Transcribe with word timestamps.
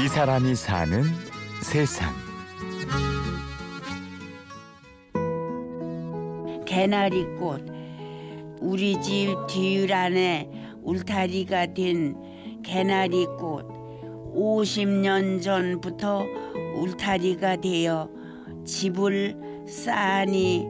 이 0.00 0.08
사람이 0.08 0.54
사는 0.54 1.04
세상. 1.60 2.14
개나리꽃 6.64 7.66
우리 8.60 8.98
집 9.02 9.92
안에 9.92 10.50
울타리가 10.82 11.74
된 11.74 12.16
개나리꽃 12.62 13.68
50년 14.34 15.42
전부터 15.42 16.24
울타리가 16.76 17.56
되어 17.56 18.08
집을 18.64 19.36
쌓으니 19.68 20.66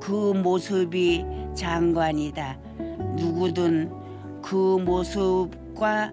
그 0.00 0.32
모습이 0.32 1.26
장관이다. 1.54 2.58
누구든 3.16 3.92
그 4.40 4.78
모습과 4.78 6.10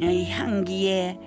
향기에 0.00 1.18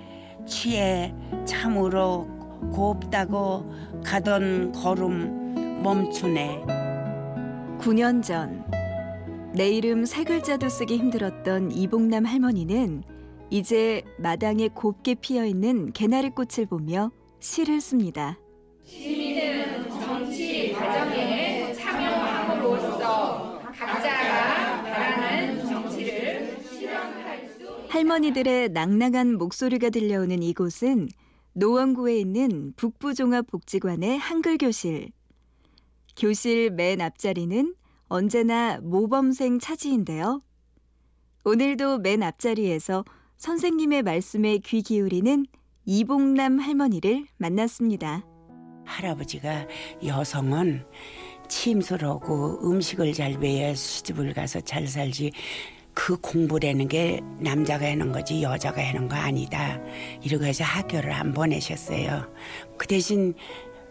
취해 0.46 1.14
참으로 1.44 2.26
곱다고 2.72 3.70
가던 4.04 4.72
걸음 4.72 5.82
멈추네. 5.82 6.64
9년 7.78 8.22
전, 8.22 8.64
내 9.54 9.68
이름 9.68 10.04
세 10.04 10.24
글자도 10.24 10.68
쓰기 10.68 10.96
힘들었던 10.96 11.72
이봉남 11.72 12.24
할머니는 12.24 13.02
이제 13.50 14.02
마당에 14.18 14.68
곱게 14.68 15.14
피어 15.14 15.44
있는 15.44 15.92
개나리 15.92 16.30
꽃을 16.30 16.66
보며 16.66 17.10
시를 17.40 17.80
씁니다. 17.80 18.38
시민은 18.84 19.90
정치 19.90 20.72
과정에 20.72 21.74
참여함으로써 21.74 23.58
각자가 23.58 24.82
바라는 24.82 25.66
정치를 25.66 26.58
실현 26.62 27.22
할머니들의 27.92 28.70
낭낭한 28.70 29.36
목소리가 29.36 29.90
들려오는 29.90 30.42
이곳은 30.42 31.10
노원구에 31.52 32.16
있는 32.16 32.72
북부종합복지관의 32.76 34.18
한글 34.18 34.56
교실. 34.56 35.10
교실 36.16 36.70
맨 36.70 37.02
앞자리는 37.02 37.74
언제나 38.08 38.80
모범생 38.80 39.58
차지인데요. 39.58 40.40
오늘도 41.44 41.98
맨 41.98 42.22
앞자리에서 42.22 43.04
선생님의 43.36 44.04
말씀에 44.04 44.56
귀 44.64 44.80
기울이는 44.80 45.44
이봉남 45.84 46.60
할머니를 46.60 47.26
만났습니다. 47.36 48.24
할아버지가 48.86 49.68
여성은 50.06 50.86
침술하고 51.46 52.70
음식을 52.70 53.12
잘 53.12 53.38
배야 53.38 53.74
시집을 53.74 54.32
가서 54.32 54.60
잘 54.60 54.86
살지 54.86 55.32
그 55.94 56.16
공부라는 56.20 56.88
게 56.88 57.20
남자가 57.38 57.86
하는 57.86 58.12
거지 58.12 58.42
여자가 58.42 58.82
하는 58.82 59.08
거 59.08 59.16
아니다. 59.16 59.78
이러고 60.22 60.44
해서 60.44 60.64
학교를 60.64 61.12
안 61.12 61.32
보내셨어요. 61.32 62.30
그 62.76 62.86
대신 62.86 63.34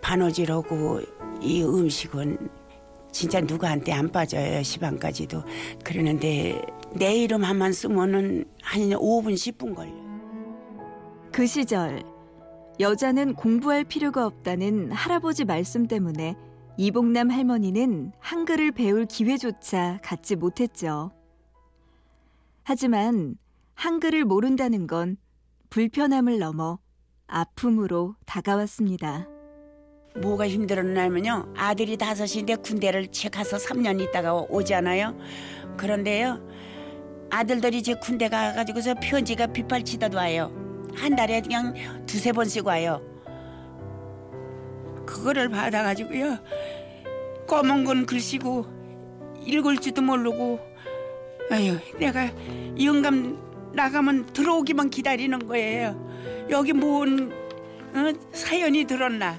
바느질하고 0.01 1.01
이 1.41 1.63
음식은 1.63 2.49
진짜 3.11 3.41
누구한테 3.41 3.91
안 3.91 4.09
빠져요 4.09 4.63
시방까지도 4.63 5.43
그러는데 5.83 6.61
내 6.95 7.15
이름 7.15 7.43
한만 7.43 7.73
쓰면은 7.73 8.45
한 8.61 8.81
5분 8.81 9.33
10분 9.33 9.75
걸려. 9.75 9.91
그 11.31 11.45
시절 11.45 12.03
여자는 12.79 13.35
공부할 13.35 13.83
필요가 13.83 14.25
없다는 14.25 14.91
할아버지 14.91 15.45
말씀 15.45 15.87
때문에 15.87 16.35
이봉남 16.77 17.29
할머니는 17.29 18.11
한글을 18.19 18.71
배울 18.71 19.05
기회조차 19.05 19.99
갖지 20.01 20.35
못했죠. 20.35 21.11
하지만 22.63 23.35
한글을 23.75 24.25
모른다는 24.25 24.87
건 24.87 25.17
불편함을 25.69 26.39
넘어 26.39 26.79
아픔으로 27.27 28.15
다가왔습니다. 28.25 29.27
뭐가 30.17 30.47
힘들었냐면요. 30.47 31.53
아들이 31.55 31.97
다섯인데 31.97 32.55
군대를 32.55 33.07
채 33.07 33.29
가서 33.29 33.57
3년 33.57 34.01
있다가 34.01 34.33
오잖아요. 34.33 35.17
그런데요. 35.77 36.45
아들들이 37.29 37.77
이제 37.77 37.93
군대 37.93 38.27
가가지고서 38.27 38.95
편지가 39.01 39.47
빗발치다 39.47 40.09
와요. 40.13 40.51
한 40.93 41.15
달에 41.15 41.41
그냥 41.41 41.73
두세 42.05 42.33
번씩 42.33 42.67
와요. 42.67 43.01
그거를 45.05 45.49
받아가지고요. 45.49 46.37
검은 47.47 47.85
건 47.85 48.05
글씨고 48.05 48.65
읽을 49.45 49.77
줄도 49.77 50.01
모르고 50.01 50.70
아유 51.51 51.77
내가 51.99 52.29
영감 52.81 53.37
나가면 53.73 54.27
들어오기만 54.27 54.89
기다리는 54.89 55.37
거예요. 55.47 56.47
여기 56.49 56.71
뭔 56.71 57.31
어? 57.93 58.13
사연이 58.31 58.85
들었나? 58.85 59.37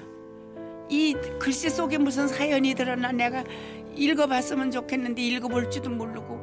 이 0.89 1.15
글씨 1.39 1.71
속에 1.71 1.97
무슨 1.97 2.27
사연이 2.27 2.75
들었나 2.75 3.11
내가 3.11 3.43
읽어봤으면 3.95 4.69
좋겠는데 4.69 5.23
읽어볼 5.23 5.71
줄도 5.71 5.89
모르고 5.89 6.39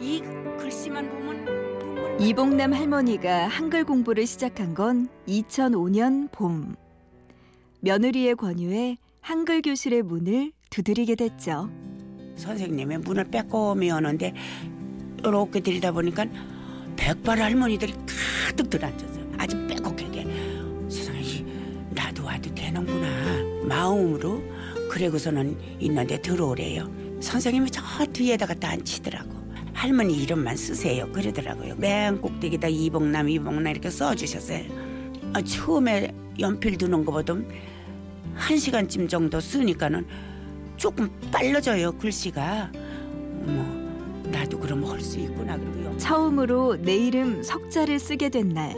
이 0.00 0.22
글씨만 0.58 1.08
보면 1.08 2.20
이봉남 2.20 2.74
할머니가 2.74 3.48
한글 3.48 3.84
공부를 3.84 4.26
시작한 4.26 4.74
건 4.74 5.08
2005년 5.26 6.30
봄. 6.30 6.76
며느리의 7.80 8.34
권유에 8.34 8.98
한글 9.22 9.62
교실의 9.62 10.02
문을 10.02 10.52
두드리게 10.68 11.14
됐죠. 11.14 11.70
선생님의 12.36 12.98
문을 12.98 13.24
빼꼼히 13.24 13.88
여는데 13.88 14.34
이렇게 15.24 15.60
들이다 15.60 15.92
보니까 15.92 16.26
백발 16.96 17.40
할머니들이 17.40 17.94
가득 18.46 18.68
들어앉았어요. 18.70 19.32
아주 19.38 19.66
빼곡하게 19.66 20.26
세상에 20.88 21.44
나도 21.90 22.24
와도 22.24 22.54
되는구나 22.54 23.08
마음으로 23.64 24.42
그래고서는 24.90 25.56
있는데 25.80 26.20
들어오래요. 26.20 26.90
선생님이 27.20 27.70
저 27.70 27.82
뒤에다가 28.12 28.54
다 28.54 28.70
앉히더라고. 28.70 29.40
할머니 29.72 30.20
이름만 30.22 30.56
쓰세요. 30.56 31.10
그러더라고요. 31.12 31.76
맨 31.76 32.20
꼭대기다 32.20 32.68
이봉남 32.68 33.28
이봉남 33.28 33.66
이렇게 33.68 33.88
써주셨어요. 33.88 34.64
아, 35.32 35.40
처음에 35.42 36.12
연필 36.38 36.76
두는 36.76 37.04
것보다 37.04 37.34
한 38.34 38.58
시간쯤 38.58 39.08
정도 39.08 39.40
쓰니까는 39.40 40.06
조금 40.76 41.08
빨라져요 41.30 41.92
글씨가. 41.92 42.72
뭐 43.44 43.79
나도 44.40 44.58
그럼 44.58 44.84
할 44.84 45.00
수 45.02 45.18
있구나 45.20 45.58
그리고요. 45.58 45.96
처음으로 45.98 46.76
내 46.80 46.96
이름 46.96 47.42
석자를 47.42 47.98
쓰게 47.98 48.30
된 48.30 48.48
날. 48.48 48.74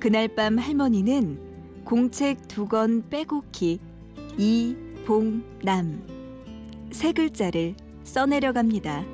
그날 0.00 0.26
밤 0.28 0.58
할머니는 0.58 1.38
공책 1.84 2.48
두 2.48 2.66
권 2.66 3.08
빼곡히 3.08 3.78
이봉남 4.36 6.02
세 6.90 7.12
글자를 7.12 7.74
써내려갑니다. 8.02 9.04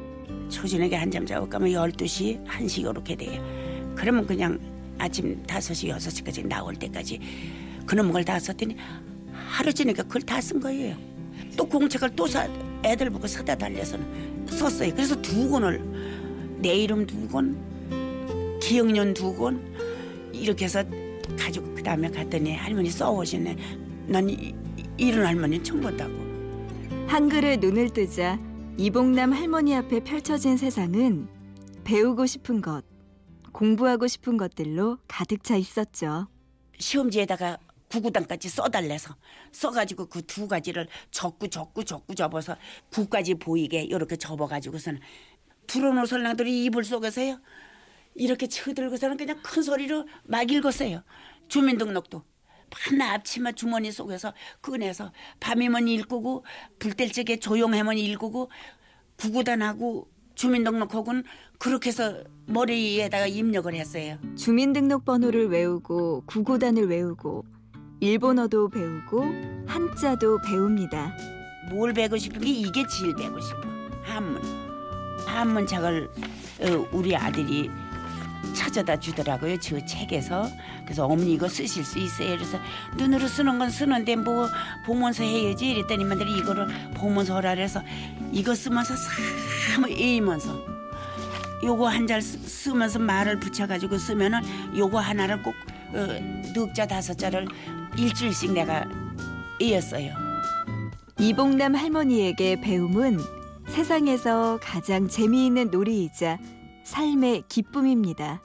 초저녁에 0.49 0.95
한잠 0.97 1.27
자고 1.27 1.47
가면 1.49 1.71
12시, 1.71 2.47
1시 2.47 2.81
이렇게 2.81 3.15
돼요. 3.15 3.43
그러면 3.95 4.27
그냥 4.27 4.59
아침 4.99 5.43
5시, 5.47 5.95
6시까지 5.95 6.47
나올 6.47 6.75
때까지 6.75 7.21
그놈 7.87 8.13
걸다 8.13 8.39
썼더니 8.39 8.77
하루 9.33 9.73
지니까 9.75 10.05
그걸 10.05 10.23
다 10.23 10.41
쓴 10.41 10.59
거예요. 10.61 10.97
또 11.57 11.67
공책을 11.69 12.17
또 12.17 12.27
사, 12.27 12.49
애들 12.83 13.11
보고 13.11 13.27
사다 13.27 13.55
달려서는 13.57 14.34
썼어요. 14.49 14.93
그래서 14.93 15.21
두 15.21 15.49
권을 15.51 15.81
내 16.61 16.75
이름 16.77 17.07
두 17.07 17.29
권, 17.29 17.57
기억년 18.61 19.15
두 19.15 19.35
권 19.37 19.61
이렇게 20.33 20.65
해서 20.65 20.83
가지고 21.39 21.75
그 21.75 21.83
다음에 21.83 22.11
갔더니 22.11 22.55
할머니 22.55 22.91
써오시네. 22.91 23.57
난 24.07 24.29
이, 24.29 24.55
이런 24.97 25.27
할머니는 25.27 25.65
처음 25.65 25.81
본다고. 25.81 26.13
한글에 27.07 27.57
눈을 27.59 27.91
뜨자 27.91 28.39
이봉남 28.77 29.33
할머니 29.33 29.75
앞에 29.77 30.01
펼쳐진 30.01 30.57
세상은 30.57 31.29
배우고 31.85 32.27
싶은 32.27 32.61
것, 32.61 32.83
공부하고 33.53 34.07
싶은 34.07 34.37
것들로 34.37 34.99
가득 35.07 35.45
차 35.45 35.57
있었죠. 35.57 36.27
시험지에다가 36.79 37.59
구구단까지 37.95 38.49
써달래서. 38.49 39.15
써가지고 39.53 40.07
그 40.07 40.23
두 40.23 40.49
가지를 40.49 40.89
적고 41.13 41.47
적고 41.49 41.85
적고 41.85 42.15
접어서 42.15 42.57
구까지 42.91 43.35
보이게 43.35 43.83
이렇게 43.83 44.17
접어가지고서는 44.17 45.01
불어놓은 45.67 46.07
설랑들이 46.07 46.65
이불 46.65 46.85
속에서요. 46.85 47.41
이렇게 48.17 48.47
쳐들고서는 48.49 49.17
그냥 49.17 49.41
큰 49.43 49.63
소리로 49.63 50.07
막 50.25 50.51
읽었어요. 50.51 51.03
주민등록도. 51.49 52.23
하나 52.73 53.15
앞치마 53.15 53.53
주머니 53.53 53.93
속에서 53.93 54.33
꺼내서 54.61 55.13
밤이면 55.39 55.87
읽고 55.87 56.45
불뗄 56.81 57.13
적에 57.13 57.39
조용하면 57.39 57.99
읽고 57.99 58.51
구구단하고 59.17 60.11
주민등록하고는 60.35 61.23
그렇게 61.59 61.91
해서 61.91 62.25
머리에다가 62.47 63.29
입력을 63.29 63.73
했어요. 63.73 64.19
주민등록번호를 64.37 65.49
외우고 65.49 66.25
구구단을 66.27 66.89
외우고 66.89 67.45
일본어도 68.05 68.69
배우고 68.69 69.65
한자도 69.67 70.43
배웁니다. 70.43 71.11
뭘 71.71 71.95
배고 71.95 72.19
싶은 72.19 72.39
게 72.43 72.51
이게 72.51 72.85
제일 72.87 73.15
배고 73.17 73.41
싶어. 73.41 73.63
한문. 74.03 74.43
한문책을 75.27 76.11
어, 76.61 76.89
우리 76.93 77.17
아들이 77.17 77.71
찾아다 78.55 79.01
주더라고요. 79.01 79.59
저 79.59 79.83
책에서. 79.87 80.47
그래서 80.85 81.07
어머니 81.07 81.33
이거 81.33 81.49
쓰실 81.49 81.83
수 81.83 81.99
있어요. 81.99 82.37
그래서 82.37 82.59
눈으로 82.99 83.27
쓰는 83.27 83.59
건 83.59 83.71
쓰는데 83.71 84.17
뭐 84.17 84.49
보면서 84.85 85.25
해야지 85.25 85.71
이랬더니 85.71 86.05
만들이 86.05 86.37
이거를 86.37 86.67
보면서 86.97 87.37
하라 87.37 87.55
그래서 87.55 87.83
이거 88.33 88.55
쓰면서 88.55 88.95
사무 89.73 89.89
에이면서 89.89 90.63
요거 91.65 91.89
한 91.89 92.07
잘 92.07 92.21
쓰면서 92.21 92.99
말을 92.99 93.41
붙여가지고 93.41 93.97
쓰면은 93.97 94.41
요거 94.77 94.99
하나를 95.01 95.43
꼭 95.43 95.55
어, 95.95 96.07
넉자 96.55 96.87
다섯 96.87 97.17
자를 97.17 97.47
일주일씩 97.97 98.53
내가 98.53 98.85
이었어요. 99.61 100.15
이봉남 101.19 101.75
할머니에게 101.75 102.61
배움은 102.61 103.19
세상에서 103.69 104.59
가장 104.61 105.09
재미있는 105.09 105.71
놀이이자 105.71 106.39
삶의 106.85 107.45
기쁨입니다. 107.49 108.43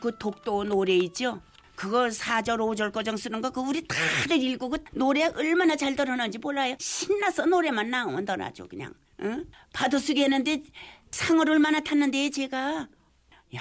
그 0.00 0.16
독도 0.18 0.64
노래 0.64 0.96
있죠? 0.96 1.40
그거 1.76 2.10
사절오절 2.10 2.92
거정 2.92 3.16
쓰는 3.16 3.40
거 3.40 3.50
그 3.50 3.60
우리 3.60 3.86
다들 3.86 4.42
읽고 4.42 4.68
그 4.68 4.78
노래 4.92 5.24
얼마나 5.26 5.76
잘 5.76 5.96
들어는지 5.96 6.38
몰라요. 6.38 6.76
신나서 6.78 7.46
노래만 7.46 7.88
나오면 7.88 8.24
더 8.26 8.36
나죠 8.36 8.68
그냥. 8.68 8.92
응? 9.22 9.46
받아쓰기 9.72 10.22
했는데 10.22 10.62
상을 11.10 11.48
얼마나 11.48 11.80
탔는데 11.80 12.30
제가. 12.30 12.88
야 13.56 13.60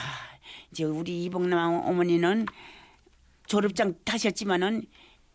이제 0.71 0.83
우리 0.83 1.24
이봉남 1.25 1.81
어머니는 1.85 2.45
졸업장 3.49 3.95
타셨지만은 4.05 4.83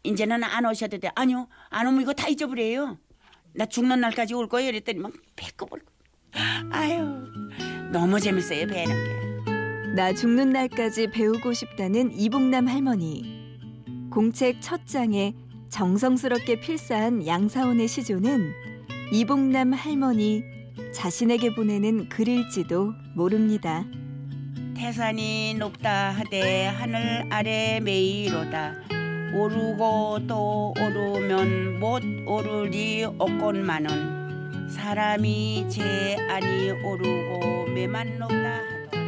이제는 0.05 0.45
안 0.45 0.65
오셔도 0.65 0.99
돼. 0.99 1.11
아니요 1.15 1.49
안 1.69 1.87
오면 1.89 2.03
이거 2.03 2.13
다 2.15 2.29
잊어버려요. 2.29 2.99
나 3.55 3.67
죽는 3.67 4.01
날까지 4.01 4.35
올 4.35 4.49
거예요. 4.49 4.71
이랬더니 4.71 5.01
막 5.01 5.13
배꼽 5.37 5.75
을. 5.75 5.81
아유 6.71 7.27
너무 7.93 8.19
재밌어요 8.21 8.67
배는 8.69 9.05
게. 9.05 9.95
나 9.95 10.13
죽는 10.15 10.51
날까지 10.51 11.11
배우고 11.11 11.53
싶다는 11.53 12.17
이봉남 12.17 12.69
할머니. 12.69 13.59
공책 14.11 14.61
첫 14.61 14.87
장에 14.87 15.35
정성스럽게 15.71 16.61
필사한 16.61 17.27
양사원의 17.27 17.89
시조는 17.89 18.53
이봉남 19.13 19.73
할머니 19.73 20.45
자신에게 20.93 21.57
보내는 21.57 22.09
글일지도 22.09 22.93
모릅니다. 23.17 23.85
태산이 24.85 25.55
높다 25.55 26.11
하되 26.11 26.67
하늘 26.67 27.25
아래 27.31 27.81
메이로다 27.81 28.75
오르고 29.35 30.27
또 30.27 30.75
오르면 30.79 31.81
못 31.81 32.03
오르리 32.27 33.05
없건만은 33.05 34.69
사람이 34.69 35.69
제 35.71 36.19
아니 36.29 36.71
오르고 36.71 37.71
매만 37.75 38.19
높다 38.19 38.61
하더 38.61 39.01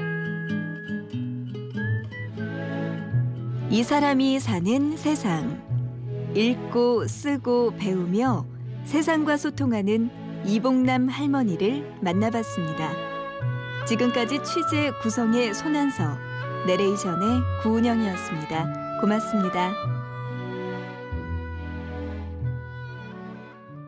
이 3.69 3.83
사람이 3.83 4.41
사는 4.41 4.97
세상. 4.97 5.63
읽고 6.35 7.07
쓰고 7.07 7.77
배우며 7.77 8.47
세상과 8.85 9.37
소통하는 9.37 10.09
이봉남 10.47 11.11
할머니를 11.11 11.99
만나봤습니다. 12.01 13.16
지금까지 13.87 14.43
취재 14.43 14.91
구성의 15.01 15.55
손한서, 15.55 16.19
내레이션의 16.67 17.43
구운영이었습니다. 17.63 18.99
고맙습니다. 19.01 19.96